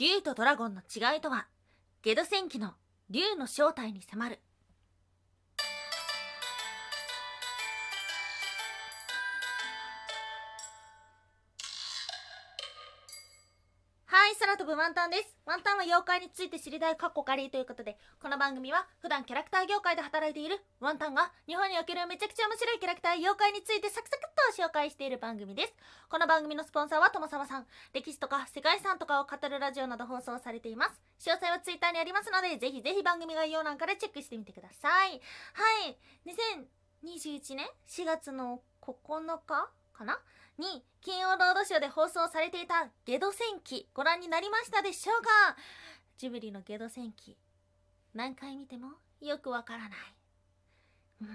[0.00, 1.46] 竜とドラゴンの違いとは
[2.00, 2.72] ゲド戦記の
[3.10, 4.38] 竜の正体に迫る。
[14.70, 15.34] はい、空飛ぶワンタンです。
[15.46, 25.74] ワンタンは妖怪について知りたいカッコカリーということで、この番組は普段キャラクター業界で働いているワンタンが日本におけるめちゃくちゃ面白いキャラクター妖怪についてサクサクっと紹介している番組です。
[26.08, 27.66] この番組のスポンサーは友沢さん。
[27.92, 31.00] 歴史とか世界遺産とかを語るラジオなど放送されています。
[31.18, 35.10] 詳細はツイッターにありますので、ぜひぜひ番組概要欄からチェックしてみてください。
[35.10, 35.98] はい、
[37.02, 38.94] 2021年？4月の9
[39.44, 40.20] 日かな？
[40.60, 45.56] に金曜ロードショーで放送されていたゲド戦記ご覧になりましたでしょうか？
[46.18, 47.36] ジブリのゲド戦記
[48.14, 48.90] 何回見ても
[49.22, 49.90] よくわからない。
[51.22, 51.30] うーん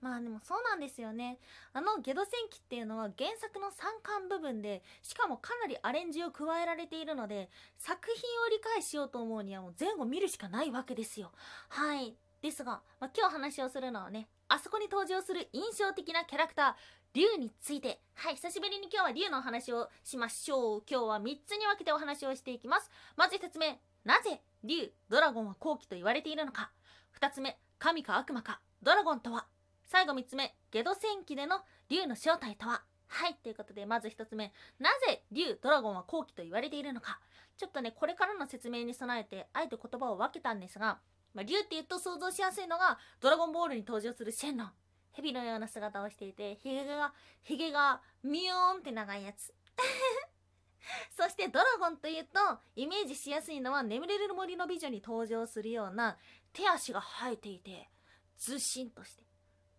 [0.00, 1.38] まあでもそうなんですよね。
[1.72, 3.72] あのゲド戦記っていうのは原作の3
[4.02, 11.32] 巻部分でしかもかなりアレンジを加えられているので作品を理解しようと思うにはもう前後見るしかないわけですよ。
[11.70, 12.14] はい。
[12.42, 16.74] ですが、まあ、今日話をするのはねあそこに登場する印象的なキャラクター
[17.14, 18.00] 竜について。
[18.14, 20.82] はい久しぶりに今日は竜のお話をしましょう。
[20.90, 22.90] 今日は3つに分けてお話をしていきます。
[23.16, 26.72] まず1つ目なぜ竜ドラゴンは後期と言われているのか。
[27.20, 28.60] 2つ目神か悪魔か。
[28.82, 29.46] ドラゴンとは。
[29.84, 32.82] 最後3つ目ゲド戦記での竜の正体とは。
[33.06, 37.20] はいということでまず1つ目なぜ竜ドラゴンは後期と言われているのか。
[37.56, 40.98] ちょっとねこれからの説明に備えてあえて言葉を分けたんですが、
[41.32, 44.72] まあ、竜って言うと想像しやすいのがドラゴンボールに登場するシェンロン。
[45.14, 47.12] 蛇のような姿をしていてひげが
[47.42, 49.54] ひげがミヨーンって長いやつ。
[51.16, 52.38] そしてドラゴンというと
[52.76, 56.18] イメージしやすいのは眠れる森の美女に登場するような
[56.52, 57.88] 手足が生えていて
[58.36, 59.24] ずしんとして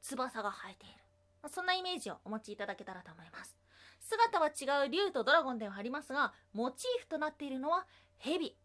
[0.02, 0.96] 翼が生えている。
[1.50, 3.56] そんなイメージをお持ちいただけたらと思います。
[4.00, 7.86] 姿は違う竜とドラゴンではありますがモチーフとなっているのは
[8.18, 8.58] 蛇。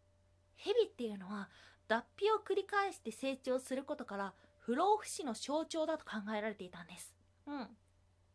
[0.56, 1.48] 蛇っていうのは
[1.88, 7.14] 脱皮を繰り返して成長することから不老不死の象徴だと考えられていたんです。
[7.46, 7.68] うん。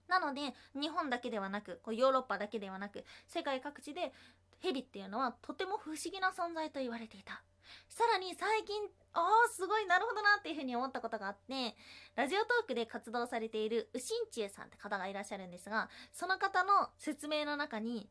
[0.07, 4.13] なので日本だけではなくこうヨーロッパだけではなく世界各地で
[4.59, 7.41] ヘビっていうのはとても不思議な存在と言われていた。
[7.89, 8.75] さらに最近
[9.13, 11.75] ああすごいなるほどなっていうふうに思ったことがあって
[12.16, 18.07] ラジオトークで活動されているウシンチエさんって方がいらっしゃるんですがその方の説明の中に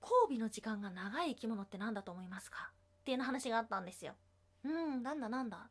[0.00, 2.70] 交尾の時間が長い生き物って何だと思いますか？
[3.00, 4.14] っていう話があったんですよ。
[4.64, 5.68] うんなんだなんだ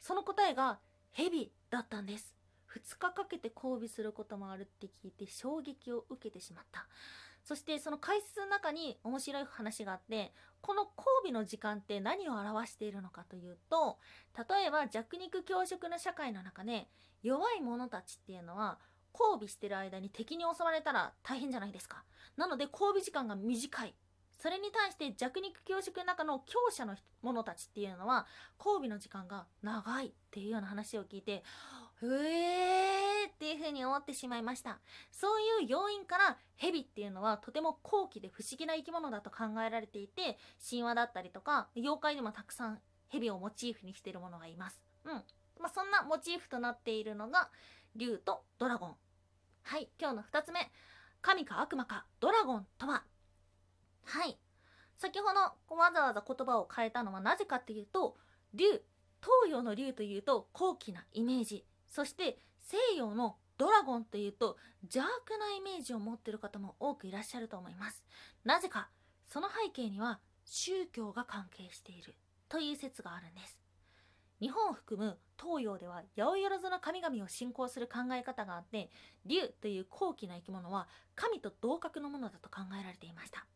[0.00, 0.78] その答えが
[1.12, 2.34] ヘビだったんです。
[2.74, 6.86] 2日かけて交尾することもあるって聞いて衝撃を受けてしまった。
[7.44, 10.32] そしてその解説の中に面白い話があって
[10.62, 13.98] この交尾の時間って何を表しているのかというと
[14.48, 16.88] 例えば弱肉強食の社会の中で
[17.22, 18.78] 弱い者たちっていうのは
[19.12, 22.02] 交尾してる間に敵に襲われたら大変じゃないですか。
[22.36, 23.94] なので交尾時間が短い。
[24.38, 28.26] それに対して弱肉強食の中の強者の者たちっていうのは
[28.58, 31.42] 交尾の時間が長いっていうような話を聞いてへ
[32.02, 34.78] えーっていうふうに思ってしまいました。
[35.10, 42.78] そういう要因からヘビっていうのはとても高貴で不思議な生き物だと考えられていて神話だったりとか妖怪にもたくさん
[43.08, 44.82] ヘビをモチーフにしているものがいます。
[45.04, 45.12] うん。
[45.60, 47.48] まあそんなモチーフとなっているのが
[47.96, 48.96] 竜とドラゴン。
[49.62, 49.88] はい。
[49.98, 50.70] 今日の2つ目。
[51.22, 53.04] 神か悪魔かドラゴンとは
[54.04, 54.38] はい。
[54.96, 58.16] 先ほどわざわざ言葉を変えたのはなぜかっていうと
[58.54, 58.66] 竜
[59.20, 61.64] 東洋の竜というと高貴なイメージ。
[61.88, 68.04] そして西洋のドラゴンというと邪悪なイメージを持っている方も多くいらっしゃると思います。
[68.44, 68.88] なぜか
[69.26, 72.14] その背景には宗教が関係している。
[72.48, 73.58] という説があるんです。
[74.40, 78.90] 日本を含む東洋では八百万の神々を信仰する考え方があって
[79.24, 83.46] 竜という高貴な生き物は神と同格のものだと考えられていました。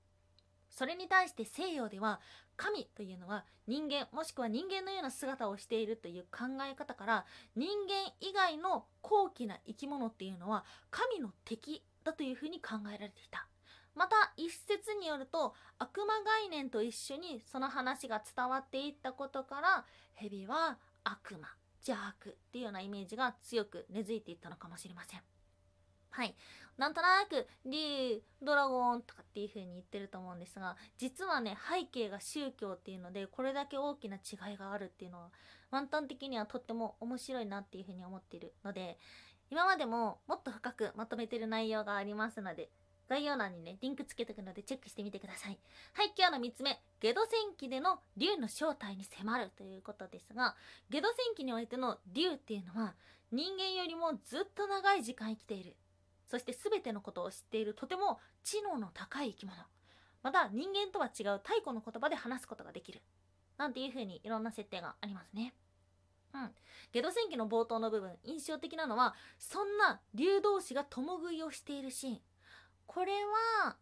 [0.78, 2.20] それに対して西洋では
[2.56, 7.24] 神というのは人間もしくは人間のような姿をしているという考え方から
[7.56, 13.48] 人間以外の高貴な生き物っていうのは神の敵だというふうに考えられていた。
[13.96, 19.84] また一説によると悪魔概念と一緒にその話が伝わっていったことから
[20.14, 21.48] 蛇は悪魔
[21.84, 25.37] 邪悪っていうようなイメージが強く根付いていったのかもしれません。
[26.10, 26.34] はい。
[26.78, 35.30] なんとなく竜ドラゴンとかっていう風に言ってると思うんですが実はね背景が宗教っていうのでこれだけ大きな違いがあるっていうのは
[35.72, 38.96] ワンタン的にはとっても面白いなっていう風に思っているので
[39.50, 42.68] 今までももっと深くまとめてる内容がありますので
[43.08, 45.58] 概要欄にねリンクつけておくのでチェックしてみてください。
[45.94, 46.78] はい今日の3つ目。
[47.00, 50.54] ゲド戦記での竜の正体に迫るということですが
[50.90, 52.94] ゲド戦記においての竜っていうのは
[53.32, 55.74] 人間よりもずっと長い時間生きている。
[56.28, 59.56] そして全てのことを知っているとても知能の高い生き物。
[60.22, 63.02] また人間とは違う太古の言葉で話すことができる。
[63.56, 65.54] なんていう風にいろんな設定がありますね。
[66.34, 66.50] うん。
[66.92, 72.20] ゲド戦記の冒頭の部分印象的なのはそんな竜同士が共食いをしているシーン。
[72.86, 73.12] これ
[73.64, 73.76] は、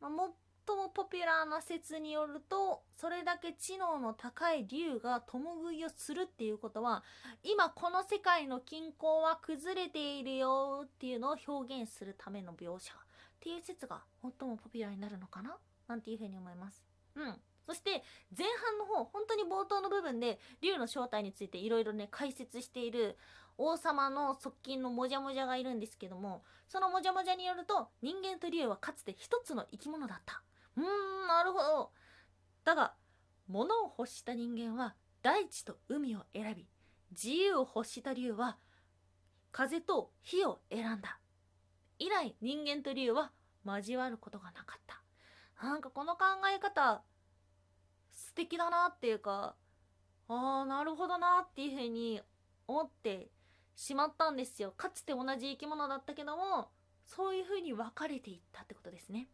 [0.00, 0.28] まあ、最
[0.76, 7.02] もポピュラーな説によるとそれだけ知能の高い竜が共食いをするっていうことは
[7.42, 12.92] 今この世界の均衡は崩れているよっていうのを表現するための描写。
[12.94, 12.98] っ
[13.40, 15.56] ていう説が最もポピュラーになるのかな？
[15.88, 16.84] なんていうふうに思います。
[17.16, 17.34] うん。
[17.66, 18.04] そして
[18.38, 23.16] 前半の方本当に冒頭の部分で竜の正体についていろいろね解説している
[23.58, 30.42] 王様の側近のもじゃもじゃがいるんですけどもそのもじゃもじゃによると人間と竜はかつて一つの生き物だった。
[30.76, 31.90] うーんなるほど。
[32.64, 32.94] だが
[33.48, 36.68] 物を欲した人間は大地と海を選び
[37.10, 38.58] 自由を欲した竜は
[39.50, 41.18] 風と火を選んだ。
[41.98, 43.32] 以来人間と竜は
[43.64, 45.02] 交わることがなかった。
[45.64, 47.04] なんかこの考え方
[48.10, 49.54] 素敵だなっていうか
[50.28, 52.20] ああなるほどなっていうふうに
[52.66, 53.30] 思って
[53.76, 54.72] しまったんですよ。
[54.76, 56.70] かつて同じ生き物だったけども
[57.04, 59.28] そういうふうに分かれていったってことですね。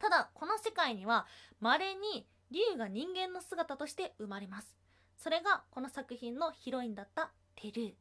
[0.00, 1.26] ただこの世界には
[1.60, 4.74] 稀に竜が人間の姿として生まれます。
[5.16, 7.92] それがこの作品のヒロインだったテルー。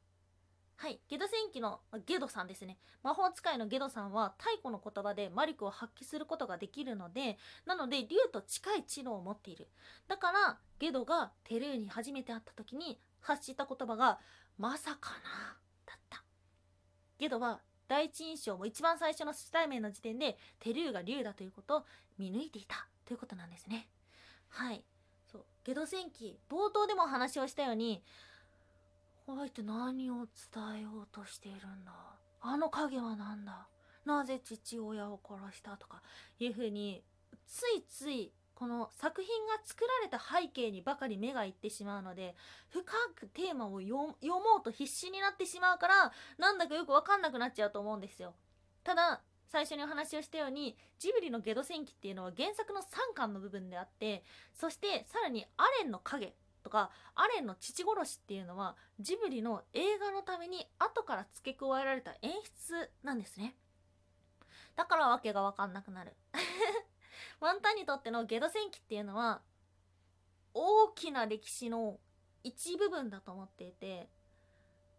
[0.77, 2.77] はいゲド戦記のゲドさんですね。
[3.03, 9.67] 魔法使いのゲドさんは太古の言葉で魔力を発揮することができるのでなので竜と近い知能を持っている。
[10.07, 14.19] だからゲドがテルーに初めて会った時に発した言葉が
[14.57, 16.23] まさかなだった。
[17.17, 17.59] ゲドは
[17.89, 21.83] 第一印象も一番最初の初対面の時点でテルーが竜だということを
[22.17, 23.89] 見抜いていたということなんですね。
[24.47, 24.83] はい。
[25.29, 25.45] そう。
[25.65, 28.01] ゲド戦記冒頭でも話をしたように
[29.27, 31.91] あえて何を伝えようとしているんだ？
[32.41, 33.67] あの影は何だ？
[34.05, 35.75] なぜ父親を殺した？
[35.77, 36.01] とか
[36.39, 37.03] いうふうに
[37.45, 42.35] ついついこの作品が作られた背景にばかり目がいってしまうので
[42.67, 42.83] 深
[43.15, 44.13] くテーマを読も
[44.59, 48.33] うと必死になってしまうからなんだかよく分かんなくなっちゃうと思うんですよ。
[48.83, 63.55] ただ最初にお話をしたようにジブリの「ゲド戦記」っていうのは原作の3巻の部分であってそしてさらにアレンの影とかアレンの父殺しっていうのはジブリの映画のために後から付け加えられた演出なんですね。
[64.75, 66.13] だからわけが分かんなくなる。
[67.39, 69.41] ワンタンにとってのゲド戦記っていうのは
[70.53, 71.97] 大きな歴史の
[72.43, 74.07] 一部分だと思っていて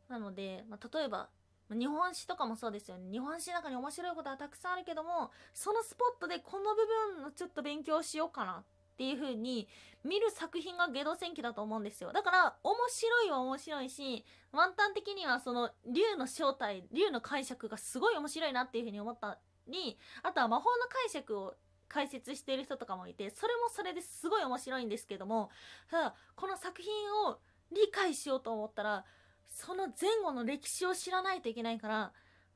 [0.09, 1.29] なので、まあ、例えば
[1.71, 3.09] 日本史とかもそうですよね。
[3.11, 6.87] 日本史の中に面白いことはたくさんあるけどもそのスポットでこの部
[7.19, 8.65] 分をちょっと勉強しようかなっ
[8.99, 9.69] ていう風に
[10.05, 12.13] 見る作品がゲド戦記だと思うんですよ。
[12.13, 19.39] だから面白いは面白いしワンタン的にはその竜の正体竜の解釈がすごい面白いなっていう風に思った
[19.69, 21.55] りあとは魔法の解釈を
[21.91, 25.51] 解説してる人とかもいてそれもそれですごい面白いんですけども
[25.91, 26.93] ただこの作品
[27.29, 27.39] を
[27.73, 29.05] 理解しようと思ったら
[29.49, 32.13] その前後の歴史を知らないといけないから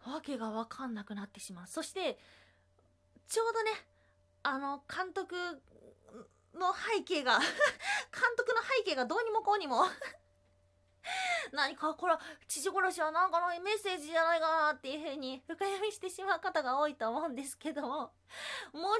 [0.07, 1.67] わけが分かんなくなってしまう。
[1.67, 2.19] そして
[3.27, 3.71] ちょうどね
[4.43, 5.35] あの監督
[6.55, 7.39] の背景が
[8.13, 9.85] 監督の背景がどうにもこうにも
[11.53, 12.15] 何かこれ
[12.49, 18.11] 父殺しは何かのメッセージじゃないかなっていう風に深読みしてしまう方が多いと思うんですけどももう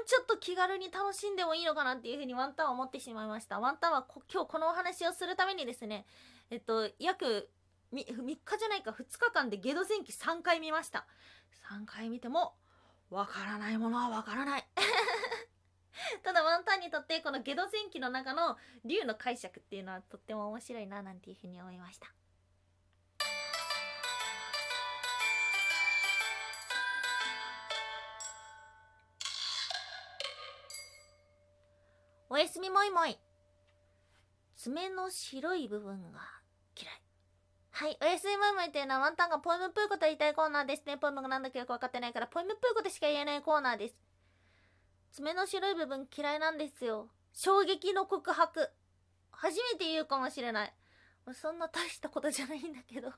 [0.05, 3.59] ちょっと気軽に楽しんでもいいのかなっていう風にワンタンは思ってしまいました。
[3.59, 6.05] ワンタンは今日このお話をするためにですね
[6.49, 7.49] えっと約
[7.93, 11.05] 3, 3日じゃないか2日間でゲド戦記3回見ました。
[11.71, 12.53] 3回見ても
[13.09, 14.67] わからないものはわからない。
[16.23, 22.13] ただワンタンにとってこのゲド戦記の中の竜の解釈っていうのはとっても面白いななんていうふうに思いました。
[32.29, 33.17] おやすみもいもい
[34.55, 36.19] 爪の白い部分が
[36.79, 37.01] 嫌い
[37.71, 37.97] はい。
[38.01, 40.97] おやすみもいもいっていうのはワンタンがポイムプーコと言いたいコーナーですね。
[40.97, 43.99] ポイムがなんだかよくわかってないから、ポイムプーコとしか言えないコーナーです。
[45.11, 47.09] 爪の白い部分嫌いなんですよ。
[47.33, 48.71] 衝撃の告白。
[49.31, 50.73] 初めて言うかもしれない。
[51.33, 53.09] そんな大したことじゃないんだけど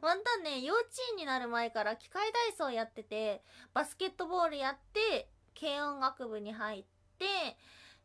[0.00, 3.42] ワンタンね、幼稚園になる前から機械体操やってて、
[3.74, 6.84] バスケットボールやって、軽音楽部に入っ
[7.18, 7.26] て、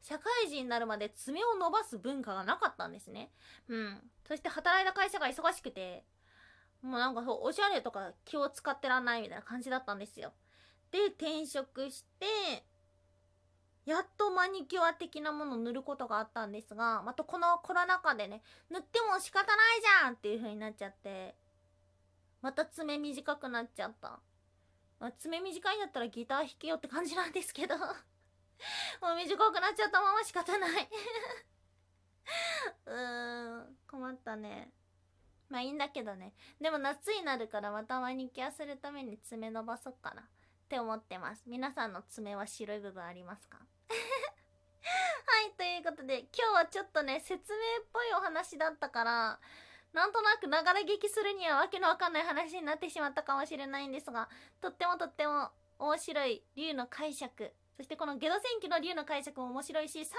[0.01, 3.31] 社会人になるまで爪を伸ばす文化がなかったんですね。
[3.67, 4.11] うん。
[4.27, 6.05] そして働いた会社が忙しくて、
[6.81, 10.33] もうなんかそう、おしゃれとか気を使ってらんないみたいな感じだったんですよ。
[10.91, 12.63] で転職して
[13.85, 21.35] やっとマニキュア的なものを塗ることがあったんですがまたこのコロナ禍でね塗っても仕方ないじゃんっていう風になっちゃって
[22.41, 24.19] また爪短くなっちゃった
[24.99, 27.75] まあ、爪短いんだったらギター弾けよって感じなんですけど。
[27.77, 27.83] も
[29.13, 30.89] う短くなっちゃったまま仕方ない。
[32.85, 34.71] うーん困ったね。
[35.49, 36.33] まあいいんだけどね。
[36.59, 40.23] でも夏になるからまたマニキュアするために爪伸ばそうかな。
[40.23, 40.25] っ
[40.67, 41.43] て思ってます。
[41.45, 43.59] 皆さんの爪は白い部分ありますか？
[43.89, 49.39] はいということで今日はちょっとね説明っぽいお話だったから
[49.97, 54.29] なんとなくながら劇するにはわけのわかんない話になってしまったかもしれないんですが
[54.61, 55.49] とってもとっても
[55.79, 57.51] 面白い竜の解釈。
[57.75, 60.15] そしてこのゲド戦記の竜の解釈も面白いしさ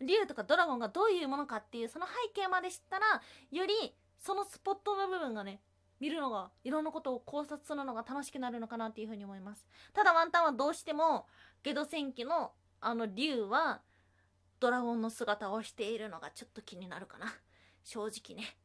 [0.00, 5.60] らに竜とかドラゴンがどういうものかっていうその背景まで知ったらよりそのスポットの部分がね
[6.00, 9.66] 見るのがいろんなことを考察するのが楽しくなるのかなっていうふうに思います。
[9.92, 11.26] ただワンタンはどうしても
[11.62, 13.82] ゲド戦記のあの竜は
[14.58, 17.32] ドラゴンの姿をしているのがちょっと気になるかな。
[17.84, 18.56] 正直ね。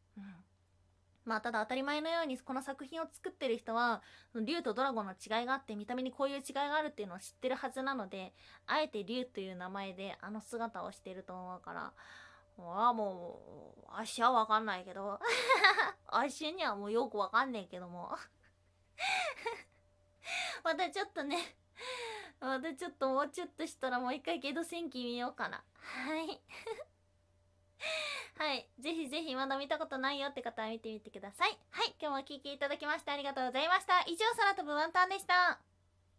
[1.25, 4.01] まあただ当たり前のようにこの作品を作ってる人は
[4.33, 8.33] 竜とドラゴンの違いがあって見た目にこういう違いがあるっていうのを知ってるはずなので
[8.65, 11.93] あえて竜という名前であの姿をしてると思うから
[12.59, 15.19] ああもう足はわかんないけど
[16.07, 18.17] 足にはもうよくわかんねえけども。
[20.63, 21.37] またちょっとね
[22.39, 25.63] またちょっともうちょっとしたらもう一回ゲド戦記見ようかな。
[25.81, 26.41] はい。
[28.37, 28.67] はい。
[28.79, 31.57] ぜひぜひまだ見たことないよって方は見てみてください。
[31.71, 31.95] はい。
[31.99, 34.01] 今日もお聴きいただきましてありがとうございました。
[34.07, 35.66] 以上、空飛ぶワンタンでした。